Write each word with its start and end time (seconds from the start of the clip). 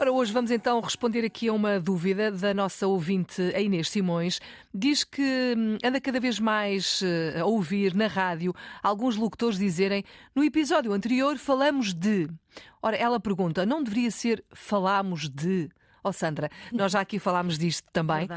Ora, 0.00 0.12
hoje 0.12 0.32
vamos 0.32 0.52
então 0.52 0.80
responder 0.80 1.24
aqui 1.24 1.48
a 1.48 1.52
uma 1.52 1.80
dúvida 1.80 2.30
da 2.30 2.54
nossa 2.54 2.86
ouvinte, 2.86 3.42
a 3.52 3.60
Inês 3.60 3.90
Simões. 3.90 4.40
Diz 4.72 5.02
que 5.02 5.54
hum, 5.58 5.76
anda 5.82 6.00
cada 6.00 6.20
vez 6.20 6.38
mais 6.38 7.02
eh, 7.02 7.40
a 7.40 7.44
ouvir 7.44 7.96
na 7.96 8.06
rádio 8.06 8.54
alguns 8.80 9.16
locutores 9.16 9.58
dizerem 9.58 10.04
no 10.36 10.44
episódio 10.44 10.92
anterior 10.92 11.36
falamos 11.36 11.92
de. 11.92 12.28
Ora, 12.80 12.96
ela 12.96 13.18
pergunta, 13.18 13.66
não 13.66 13.82
deveria 13.82 14.12
ser 14.12 14.44
falamos 14.52 15.28
de? 15.28 15.68
Oh, 16.04 16.12
Sandra, 16.12 16.48
nós 16.72 16.92
já 16.92 17.00
aqui 17.00 17.18
falámos 17.18 17.58
disto 17.58 17.84
também 17.92 18.28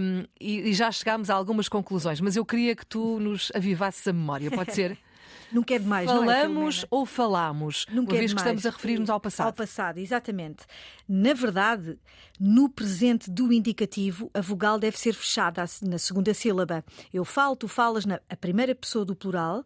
um, 0.00 0.24
e, 0.40 0.70
e 0.70 0.72
já 0.72 0.90
chegámos 0.90 1.28
a 1.28 1.34
algumas 1.34 1.68
conclusões, 1.68 2.18
mas 2.18 2.34
eu 2.34 2.46
queria 2.46 2.74
que 2.74 2.86
tu 2.86 3.20
nos 3.20 3.52
avivasses 3.54 4.08
a 4.08 4.12
memória, 4.12 4.50
pode 4.50 4.74
ser? 4.74 4.96
Nunca 5.50 5.74
é 5.74 5.78
demais, 5.78 6.06
Falamos 6.06 6.76
não 6.76 6.82
é, 6.82 6.86
ou 6.90 7.06
falamos? 7.06 7.86
Nunca 7.90 8.12
uma 8.12 8.16
é 8.16 8.18
vez 8.20 8.32
que 8.32 8.40
estamos 8.40 8.66
a 8.66 8.70
referir-nos 8.70 9.10
ao 9.10 9.20
passado. 9.20 9.46
Ao 9.46 9.52
passado, 9.52 9.98
exatamente. 9.98 10.64
Na 11.08 11.32
verdade, 11.32 11.98
no 12.38 12.68
presente 12.68 13.30
do 13.30 13.52
indicativo, 13.52 14.30
a 14.34 14.40
vogal 14.40 14.78
deve 14.78 14.98
ser 14.98 15.14
fechada 15.14 15.64
na 15.82 15.98
segunda 15.98 16.34
sílaba. 16.34 16.84
Eu 17.12 17.24
falo, 17.24 17.56
tu 17.56 17.66
falas 17.66 18.04
na 18.04 18.20
a 18.28 18.36
primeira 18.36 18.74
pessoa 18.74 19.04
do 19.04 19.16
plural. 19.16 19.64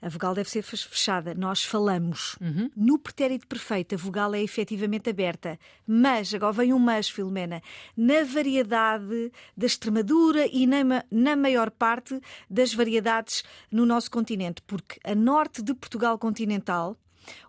A 0.00 0.08
vogal 0.08 0.34
deve 0.34 0.48
ser 0.48 0.62
fechada. 0.62 1.34
Nós 1.34 1.64
falamos. 1.64 2.36
Uhum. 2.40 2.70
No 2.76 2.98
pretérito 2.98 3.46
perfeito, 3.46 3.94
a 3.94 3.98
vogal 3.98 4.34
é 4.34 4.42
efetivamente 4.42 5.10
aberta. 5.10 5.58
Mas, 5.86 6.32
agora 6.32 6.52
vem 6.52 6.72
um 6.72 6.78
mas, 6.78 7.08
Filomena, 7.08 7.60
na 7.96 8.22
variedade 8.22 9.32
da 9.56 9.66
Extremadura 9.66 10.46
e 10.46 10.66
na, 10.66 11.04
na 11.10 11.34
maior 11.34 11.70
parte 11.70 12.20
das 12.48 12.72
variedades 12.72 13.42
no 13.70 13.84
nosso 13.84 14.10
continente. 14.10 14.62
Porque 14.62 15.00
a 15.02 15.14
norte 15.14 15.62
de 15.62 15.74
Portugal 15.74 16.16
continental, 16.18 16.96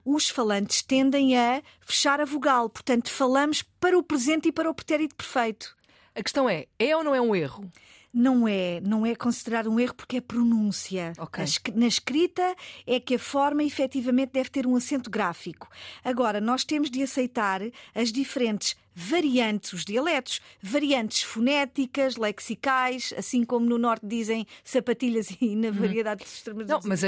os 0.04 0.30
falantes 0.30 0.82
tendem 0.82 1.38
a 1.38 1.62
fechar 1.80 2.20
a 2.20 2.26
vogal. 2.26 2.70
Portanto, 2.70 3.12
falamos 3.12 3.62
para 3.80 3.98
o 3.98 4.04
presente 4.04 4.50
e 4.50 4.52
para 4.52 4.70
o 4.70 4.74
pretérito 4.74 5.16
perfeito. 5.16 5.76
A 6.16 6.24
questão 6.24 6.50
é, 6.50 6.66
é 6.78 6.96
ou 6.98 7.04
não 7.04 7.14
é 7.14 7.22
um 7.22 7.36
erro? 7.36 7.72
Não 8.14 8.48
é, 8.48 8.82
não 8.82 9.06
é 9.06 9.14
considerado 9.16 9.70
um 9.70 9.80
erro 9.80 9.94
porque 9.94 10.18
é 10.18 10.22
pronúncia. 10.22 11.14
Ok. 11.20 11.42
A 11.42 11.46
esc- 11.46 11.72
Na 11.76 11.86
escrita 11.88 12.56
é 12.88 13.00
que 13.00 13.16
a 13.16 13.20
forma 13.20 13.64
efetivamente 13.64 14.32
deve 14.34 14.50
ter 14.50 14.66
um 14.66 14.76
acento 14.76 15.10
gráfico. 15.10 15.68
Agora, 16.04 16.42
nós 16.42 16.64
temos 16.64 16.90
de 16.90 17.04
aceitar 17.04 17.62
as 17.94 18.12
diferentes 18.12 18.76
variantes, 18.94 19.74
os 19.74 19.86
dialetos, 19.86 20.42
variantes 20.62 21.24
fonéticas, 21.24 22.16
lexicais, 22.18 23.14
assim 23.18 23.44
como 23.44 23.66
no 23.66 23.78
norte 23.78 24.06
dizem 24.06 24.46
sapatilhas 24.64 25.30
e 25.40 25.56
na 25.56 25.72
variedade 25.72 26.24
dos 26.24 26.40
Uhum. 26.50 26.56
Não, 26.68 26.78
extremos 26.78 26.86
mas 26.86 27.04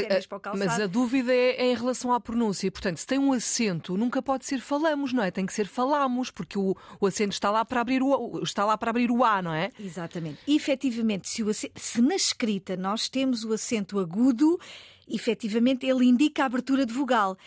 mas 0.60 0.80
a 0.80 0.88
dúvida 0.88 1.34
é, 1.34 1.62
é 1.62 1.72
em 1.72 1.76
relação 1.76 2.14
à 2.14 2.20
pronúncia. 2.20 2.72
Portanto, 2.72 2.98
se 2.98 3.06
tem 3.08 3.20
um 3.20 3.34
acento, 3.34 3.98
nunca 3.98 4.22
pode 4.22 4.46
ser 4.46 4.60
falamos, 4.62 5.12
não 5.14 5.23
é? 5.23 5.32
Tem 5.32 5.46
que 5.46 5.54
ser 5.54 5.68
falamos, 5.68 6.32
porque 6.32 6.58
o, 6.58 6.76
o 7.00 7.06
acento 7.08 7.34
está 7.34 7.50
lá 7.52 7.66
para 7.66 7.82
abrir 7.82 8.02
o, 8.02 8.42
está 8.44 8.64
lá 8.66 8.78
para 8.78 8.90
abrir 8.92 9.12
o 9.12 9.23
A, 9.23 9.42
não 9.42 9.54
é? 9.54 9.70
Exatamente. 9.80 10.40
E, 10.48 10.56
efetivamente, 10.56 11.28
se, 11.30 11.44
o 11.44 11.50
ace- 11.50 11.72
se 11.76 12.02
na 12.02 12.16
escrita 12.16 12.78
nós 12.78 13.10
temos 13.10 13.44
o 13.44 13.54
acento 13.54 14.00
agudo, 14.00 14.60
efetivamente 15.08 15.86
ele 15.86 16.06
indica 16.06 16.44
a 16.44 16.45
abertura 16.45 16.86
de 16.86 16.94
vogal. 16.94 17.38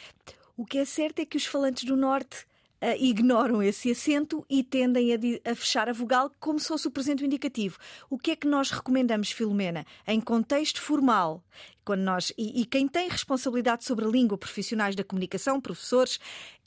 O 0.56 0.64
que 0.64 0.78
é 0.78 0.84
certo 0.84 1.20
é 1.20 1.24
que 1.24 1.36
os 1.36 1.46
falantes 1.46 1.84
do 1.84 1.96
Norte 1.96 2.46
ah, 2.84 2.96
ignoram 2.98 3.62
esse 3.62 3.90
acento 3.90 4.44
e 4.48 4.62
tendem 4.62 5.14
a, 5.14 5.50
a 5.50 5.54
fechar 5.54 5.88
a 5.88 5.92
vogal 5.94 6.30
como 6.38 6.60
se 6.60 6.68
fosse 6.68 6.86
o 6.86 6.90
presente 6.90 7.24
indicativo. 7.24 7.78
O 8.10 8.18
que 8.18 8.32
é 8.32 8.36
que 8.36 8.46
nós 8.46 8.70
recomendamos, 8.70 9.30
Filomena? 9.30 9.86
Em 10.06 10.20
contexto 10.20 10.82
formal, 10.82 11.42
quando 11.84 12.00
nós 12.00 12.32
e, 12.38 12.62
e 12.62 12.64
quem 12.66 12.88
tem 12.88 13.08
responsabilidade 13.08 13.84
sobre 13.84 14.04
a 14.04 14.08
língua, 14.08 14.36
profissionais 14.38 14.94
da 14.96 15.04
comunicação, 15.04 15.60
professores, 15.60 16.18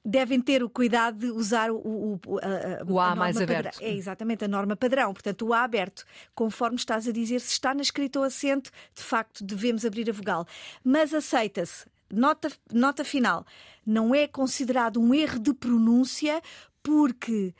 devem 0.05 0.39
ter 0.39 0.63
o 0.63 0.69
cuidado 0.69 1.17
de 1.19 1.31
usar 1.31 1.69
o, 1.71 2.19
o, 2.25 2.39
a- 2.39 2.81
a- 2.81 2.85
O 2.87 2.99
A 2.99 3.13
mais 3.15 3.35
aberto. 3.35 3.73
padrão. 3.75 3.87
É 3.89 3.93
exatamente 3.93 4.45
a 4.45 4.47
norma 4.47 4.75
padrão, 4.75 5.13
portanto, 5.13 5.45
o 5.45 5.53
A 5.53 5.63
aberto, 5.63 6.05
conforme 6.33 6.77
estás 6.77 7.07
a 7.07 7.11
dizer, 7.11 7.41
se 7.41 7.51
está 7.51 7.73
na 7.73 7.81
escrita 7.81 8.19
ou 8.19 8.25
acento, 8.25 8.71
de 8.95 9.03
facto 9.03 9.43
devemos 9.43 9.83
abrir 9.83 10.09
a 10.09 10.13
vogal. 10.13 10.45
Mas 10.83 11.13
aceita-se, 11.13 11.85
nota, 12.09 12.49
nota 12.71 13.03
final, 13.03 13.45
não 13.85 14.15
é 14.15 14.27
considerado 14.27 15.01
um 15.01 15.13
erro 15.13 15.39
de 15.39 15.53
pronúncia 15.53 16.41
porque 16.81 17.53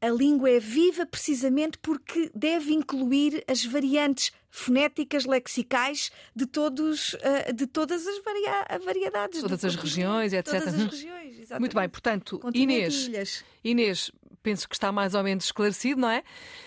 a 0.00 0.08
língua 0.08 0.50
é 0.50 0.58
viva 0.60 1.04
precisamente 1.06 1.78
porque 1.78 2.30
deve 2.34 2.72
incluir 2.72 3.44
as 3.46 3.64
variantes 3.64 4.32
fonéticas, 4.50 5.26
lexicais 5.26 6.10
de, 6.34 6.46
todos, 6.46 7.14
ah, 7.22 7.52
de 7.52 7.66
todas 7.66 8.06
as 8.06 8.18
varia- 8.24 8.78
variedades. 8.84 9.40
Todas 9.40 9.64
as 9.64 9.76
regiões, 9.76 10.32
etc. 10.32 10.58
Todas 10.58 10.74
as 10.74 10.80
Uhum. 10.80 10.88
regiões, 10.88 11.34
exatamente. 11.38 11.60
Muito 11.60 11.76
bem, 11.76 11.88
portanto, 11.88 12.40
Inês. 12.54 13.44
Inês, 13.62 14.10
penso 14.42 14.68
que 14.68 14.74
está 14.74 14.90
mais 14.90 15.14
ou 15.14 15.22
menos 15.22 15.44
esclarecido, 15.44 16.00
não 16.00 16.10
é? 16.10 16.22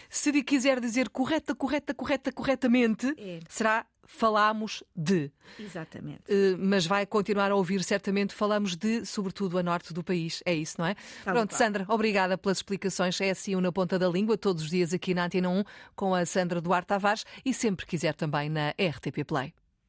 Se 0.09 0.31
lhe 0.31 0.43
quiser 0.43 0.79
dizer 0.79 1.09
correta, 1.09 1.53
correta, 1.55 1.93
correta, 1.93 2.31
corretamente, 2.31 3.13
É. 3.17 3.39
será 3.49 3.85
falamos 4.05 4.83
de. 4.95 5.31
Exatamente. 5.59 6.21
Eh, 6.27 6.55
mas 6.57 6.85
vai 6.85 7.05
continuar 7.05 7.51
a 7.51 7.55
ouvir 7.55 7.83
certamente 7.83 8.33
falamos 8.33 8.75
de, 8.75 9.05
sobretudo, 9.05 9.57
a 9.57 9.63
norte 9.63 9.93
do 9.93 10.03
país. 10.03 10.41
É 10.45 10.53
isso, 10.53 10.75
não 10.77 10.85
é? 10.85 10.95
Tal 11.23 11.33
Pronto, 11.33 11.49
qual. 11.49 11.57
Sandra, 11.57 11.85
obrigada 11.87 12.37
pelas 12.37 12.57
explicações. 12.57 13.19
É 13.21 13.29
assim 13.29 13.55
na 13.55 13.71
ponta 13.71 13.97
da 13.97 14.07
língua, 14.07 14.37
todos 14.37 14.63
os 14.63 14.69
dias 14.69 14.93
aqui 14.93 15.13
na 15.13 15.25
Antena 15.25 15.49
1, 15.49 15.63
com 15.95 16.13
a 16.13 16.25
Sandra 16.25 16.59
Duarte 16.59 16.87
Tavares 16.87 17.25
e 17.45 17.53
sempre 17.53 17.85
quiser 17.85 18.13
também 18.13 18.49
na 18.49 18.69
RTP 18.71 19.23
Play. 19.25 19.53